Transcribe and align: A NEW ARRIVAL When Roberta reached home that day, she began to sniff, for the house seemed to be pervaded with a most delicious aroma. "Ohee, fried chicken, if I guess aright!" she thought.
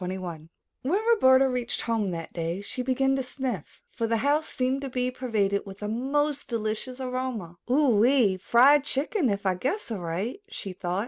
A 0.03 0.07
NEW 0.07 0.25
ARRIVAL 0.25 0.49
When 0.81 1.05
Roberta 1.13 1.47
reached 1.47 1.81
home 1.81 2.07
that 2.07 2.33
day, 2.33 2.59
she 2.61 2.81
began 2.81 3.15
to 3.17 3.21
sniff, 3.21 3.83
for 3.91 4.07
the 4.07 4.17
house 4.25 4.47
seemed 4.49 4.81
to 4.81 4.89
be 4.89 5.11
pervaded 5.11 5.63
with 5.63 5.83
a 5.83 5.87
most 5.87 6.47
delicious 6.49 6.99
aroma. 6.99 7.59
"Ohee, 7.69 8.37
fried 8.41 8.83
chicken, 8.83 9.29
if 9.29 9.45
I 9.45 9.53
guess 9.53 9.91
aright!" 9.91 10.41
she 10.47 10.73
thought. 10.73 10.99